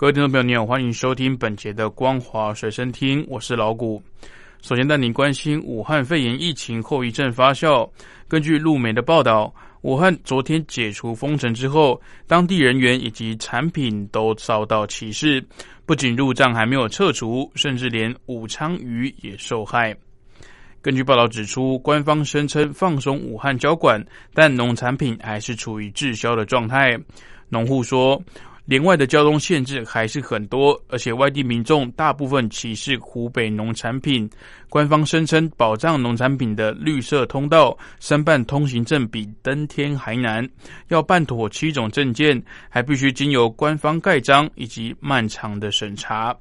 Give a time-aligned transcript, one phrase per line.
[0.00, 4.02] 各位听众朋友，你好，欢迎收听本节的光华随身听，我是老谷。
[4.62, 7.86] 首先带您关心武汉肺炎疫情后遗症发酵。
[8.26, 15.44] 根据路媒的报道，武汉昨天解除封城之后，当地人员以及产品都遭到歧视，
[15.84, 19.94] 不仅入账还没有撤除，甚至连武昌鱼也受害。
[20.80, 26.98] 根据报道指出，官方声称放松武汉交管，但农产品还是处于滞销的状态。
[27.50, 28.18] 农户说。
[28.70, 34.30] 连外的交通限制还是很多，而且外地民众大部分歧视湖北农产品。
[34.68, 40.48] 官方声称保障农产品的绿色通道申办通行证比登天还难，
[40.86, 46.32] 要办妥七种证件，还必须经由官方盖章以及漫长的审查。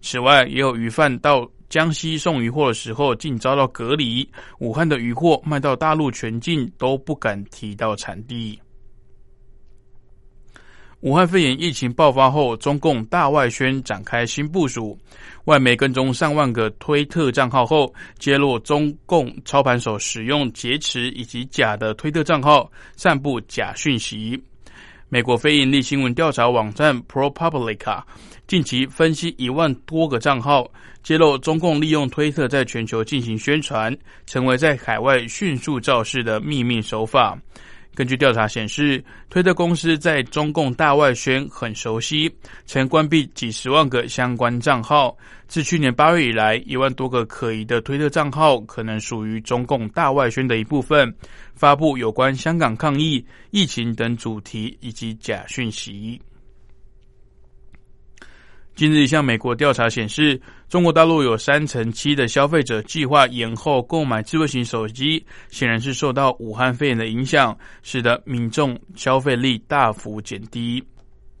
[0.00, 4.26] 此外，也有鱼贩到江西送鱼货的时候，竟遭到隔离。
[4.58, 8.58] 武汉的鱼货卖到大陆全境都不敢提到产地。
[11.04, 14.98] 武汉肺炎疫情爆发后，中共大外宣展开新部署。
[15.44, 24.42] 外媒跟踪上万个推特账号后，揭露中共操盘手使用劫持以及假的推特账号散布假讯息。
[25.10, 28.02] 美国非营利新闻调查网站 ProPublica
[28.46, 30.66] 近期分析一万多个账号，
[31.02, 37.38] 揭露中共利用推特在全球进行宣传，成为在海外迅速造势的秘密手法。
[37.94, 42.28] 根据调查显示，推特公司在中共大外宣很熟悉，
[42.66, 45.16] 曾关闭几十万个相关账号。
[45.46, 51.14] 自去年八月以来，一万多个可疑的推特账号可能属于中共大外宣的一部分，
[51.54, 56.20] 发布有关香港抗议、疫情等主题以及假讯息。
[58.74, 70.82] 近日一项美国调查显示，中国大陆有三成七的消费者计划延后购买智慧型手机，显然是受到武汉肺炎的影响，使得民众消费力大幅减低。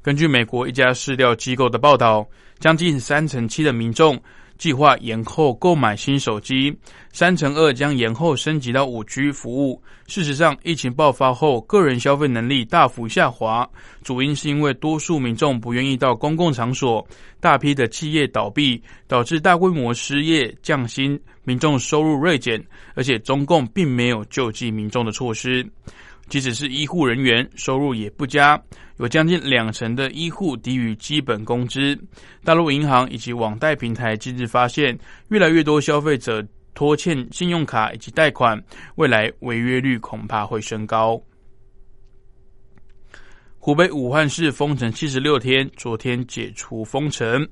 [0.00, 2.24] 根据美国一家市调机构的报道，
[2.60, 4.16] 将近三成七的民众。
[4.58, 6.76] 计划延后购买新手机，
[7.12, 9.82] 三乘二将延后升级到五 G 服务。
[10.06, 13.68] 事实上，疫情爆发后，个人消费能力大幅下滑，
[14.02, 17.06] 主因是因为多数民众不愿意到公共场所，
[17.44, 22.58] 大批的企业倒闭，导致大规模失业、降薪，民众收入锐减，
[22.94, 25.62] 而且中共并没有救济民众的措施。
[26.30, 28.58] 即使是医护人员，收入也不佳，
[28.96, 31.94] 有将近两成的医护低于基本工资。
[32.42, 38.58] 大陆银行以及网贷平台近日发现，越来越多消费者拖欠信用卡以及贷款，
[38.94, 41.20] 未来违约率恐怕会升高。
[43.64, 47.48] 湖北武汉市封城七十六天，昨天解除封城，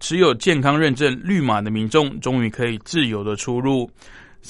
[0.00, 3.86] 持有健康认证绿码的民众终于可以自由的出入。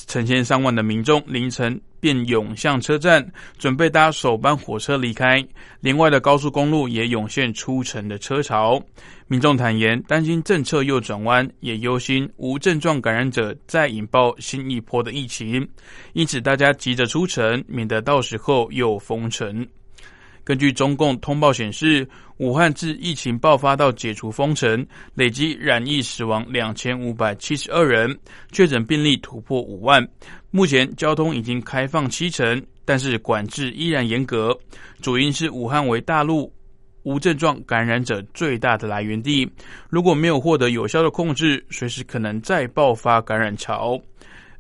[0.07, 3.29] 成千上万的民众凌晨便涌向车站，
[3.59, 5.45] 准备搭首班火车离开。
[5.81, 8.81] 另外的高速公路也涌现出城的车潮。
[9.27, 15.69] 民众坦言，担心政策又转弯，也忧心无症状感染者再引爆新一波的疫情，
[16.13, 19.67] 因此大家急着出城，免得到时候又封城。
[20.45, 22.07] 根据中共通报显示，
[22.39, 28.19] 武汉自疫情爆发到解除封城，累计染疫死亡两千五百七十二人，
[28.51, 30.07] 确诊病例突破五万。
[30.51, 34.57] 目前交通已经开放七成，但是管制依然严格。
[35.01, 36.53] 主因是武汉为大陆
[37.03, 39.49] 无症状感染者最大的来源地，
[39.89, 44.01] 如果没有获得有效的控制，随时可能再爆发感染潮。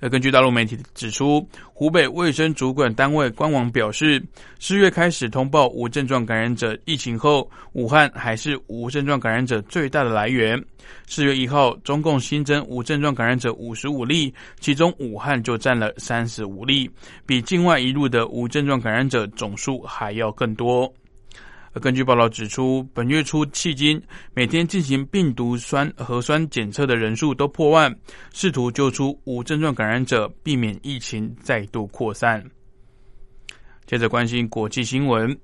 [0.00, 4.22] 而根据大陆媒体指出，湖北卫生主管单位官网表示，
[4.58, 10.58] 四月开始通报无症状感染者疫情后，武汉还是无症状感染者最大的来源。
[11.06, 16.90] 四月一号，中共新增无症状感染者五十五例，其中武汉就占了三十五例，
[17.26, 20.92] 比境外一路的无症状感染者总数还要更多。
[21.78, 24.02] 根据报道指出，本月初迄今，
[24.34, 27.94] 每天进行病毒酸核酸检测的人数都破万，
[28.32, 32.44] 试图救出无症状感染者，避免疫情再度扩散。
[33.86, 35.38] 接着关心国际新闻，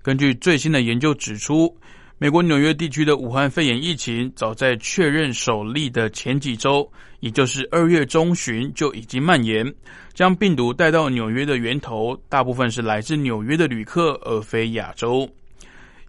[0.00, 1.76] 根据最新的研究指出，
[2.18, 6.88] 美国纽约地区的武汉肺炎疫情，早在确认首例的前几周，
[7.18, 9.66] 也就是二月中旬就已经蔓延，
[10.12, 15.28] 将病毒带到纽约的源头，大部分是来自纽约的旅客，而非亚洲。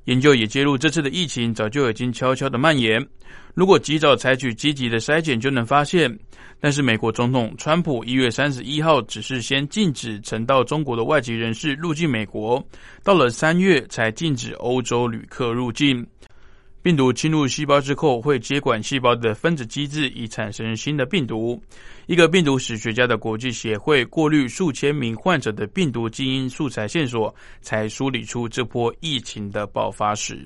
[0.06, 3.06] 研究也揭露，这次的疫情早就已经悄悄的蔓延。
[3.54, 6.18] 如果及早采取积极的筛检，就能发现。
[6.60, 12.64] 但是，美国总统川普一月三十一号只是先禁止曾到中国的外籍人士入境美国，
[13.04, 16.06] 到了三月才禁止欧洲旅客入境。
[16.86, 21.60] 病毒侵入细胞之后，会接管细胞的分子机制，以产生新的病毒。
[22.06, 30.46] 一个病毒史学家的国际协会过滤数千名患者的病毒基因素材线索，才梳理出这波疫情的爆发史。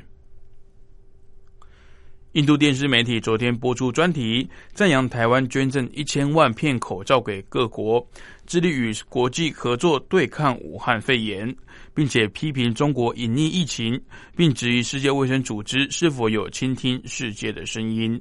[2.33, 8.07] 印度电视媒体昨天播出专题，赞扬台湾捐赠一千万片口罩给各国，
[8.45, 11.55] 致力与国际合作对抗武汉肺炎。
[11.99, 13.99] 并且批评中国隐匿疫情，
[14.35, 18.17] 并质疑世界卫生组织是否有倾听世界的声音。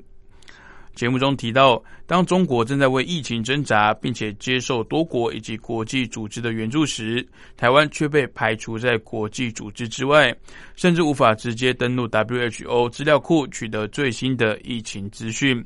[0.99, 7.25] 节目中提到，当中国正在为疫情挣扎，并且接受多国以及国际组织的援助时，
[7.56, 10.35] 台湾却被排除在国际组织之外，
[10.75, 15.65] 甚至无法直接登录 WHO 资料库取得最新的疫情资讯。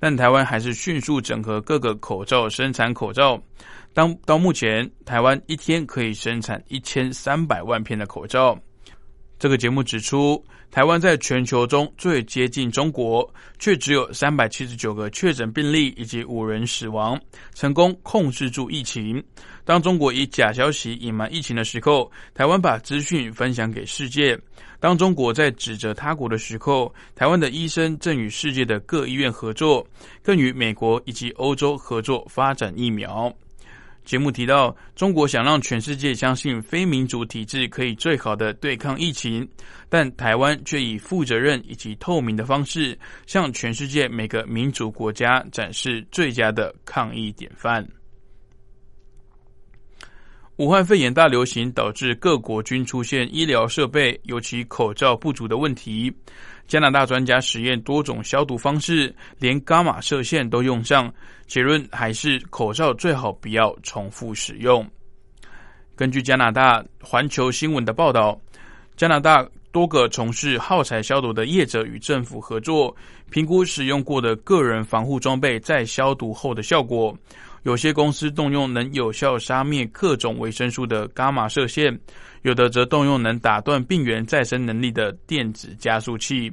[0.00, 3.40] 但台湾还是迅速整合各个口罩生产口罩。
[3.94, 8.58] 当到目前，台湾一天可以生产一千三百万片的口罩。
[9.38, 17.20] 这个节目指出，台湾在全球中最接近中国，却只有三百七十九个确诊病例以及五人死亡，
[17.52, 19.22] 成功控制住疫情。
[19.66, 24.34] 当中国以假消息隐瞒疫情的时候，台湾把资讯分享给世界；
[24.80, 29.86] 当中国在指责他国的时候，台湾的医生正与世界的各医院合作，
[30.22, 33.30] 更与美国以及欧洲合作发展疫苗。
[34.04, 39.48] 节目提到，中国想让全世界相信非民主体制可以最好的对抗疫情，
[39.88, 47.86] 但台湾却以负责任以及透明的方式，向全世界每个民主国家展示最佳的抗疫典范。
[50.56, 56.12] 武汉肺炎大流行导致各国均出现医疗设备，尤其口罩不足的问题。
[56.68, 61.12] 加拿大专家实验多种消毒方式，连伽马射线都用上，
[61.46, 64.86] 结论还是口罩最好不要重复使用。
[65.96, 68.38] 根据加拿大环球新闻的报道，
[68.94, 72.94] 加拿大多个从事耗材消毒的业者与政府合作，
[73.30, 77.16] 评估使用过的个人防护装备在消毒后的效果。
[77.62, 81.96] 有些公司动用能有效杀灭各种维生素的伽马射线，
[82.42, 86.52] 有的则动用能打断病原再生能力的电子加速器。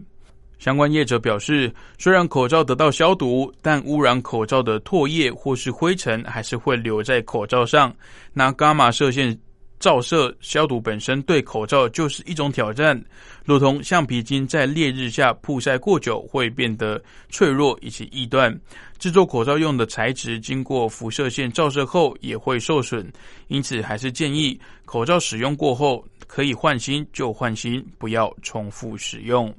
[0.60, 7.96] 相关业者表示，虽然口罩得到消毒，但污染口罩的唾液或是灰尘还是会留在口罩上。
[8.34, 9.36] 那伽马射线
[9.80, 13.02] 照射消毒本身对口罩就是一种挑战，
[13.46, 18.54] 如同橡皮筋在烈日下曝晒过久会变得脆弱以及易断。
[18.98, 23.10] 制作口罩用的材质经过辐射线照射后也会受损，
[23.48, 29.54] 因此还是建议口罩使用过后可以换新就换新，不要重复使用。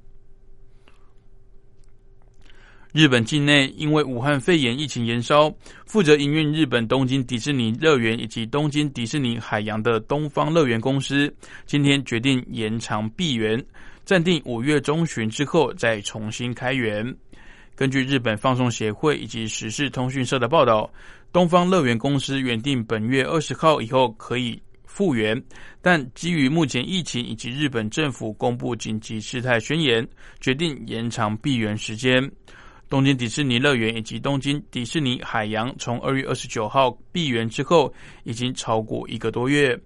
[2.92, 5.48] 日本境内因为武汉肺炎疫情延烧，
[5.86, 11.32] 负责营运日本东京迪士尼乐园以及东京迪士尼海洋的东方乐园公司，
[11.66, 13.64] 今天决定延长闭园，
[14.04, 17.14] 暂定五月中旬之后再重新开园。
[17.76, 20.92] 根据日本放送协会以及时事通讯社的报道，
[21.32, 25.40] 东方乐园公司原定本月二十号以后可以复原，
[25.80, 30.04] 但基于目前疫情以及日本政府公布紧急事态宣言，
[30.40, 32.28] 决定延长闭园时间。
[32.90, 37.90] 东京迪士尼乐园以及东京迪士尼海洋从二月二十九号闭园之后，
[38.24, 39.78] 已经超过一个多月。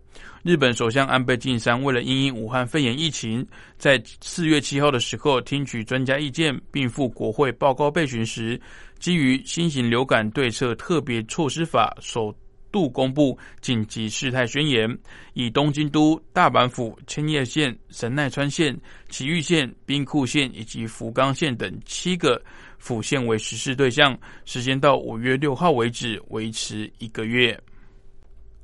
[0.42, 8.58] 日本首相安倍晋三为了因应武汉肺炎疫情，在四月七号的时候听取专家意见，并赴国会报告备询时，
[8.98, 12.34] 基于新型流感对策特别措施法首
[12.72, 14.98] 度公布紧急事态宣言，
[15.34, 18.74] 以东京都、大阪府、千叶县、神奈川县、
[19.10, 22.42] 埼玉县、兵库县以及福冈县等七个。
[22.84, 24.14] 府县为实施对象，
[24.44, 27.58] 时间到五月六号为止，维持一个月。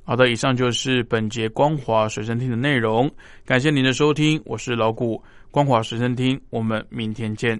[0.03, 3.09] 好的，以上就是本节光华随身听的内容，
[3.43, 7.59] 感谢您的收听，我是老谷，光华随身听，我们明天见。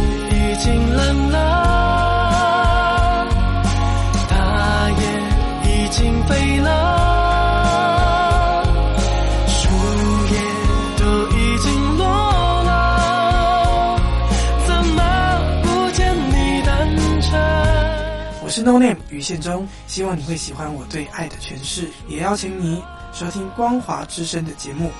[18.61, 24.91] 是 No Name 于宪忠，希望你会喜欢我对爱的诠释，也邀请你收听光华之声的节目。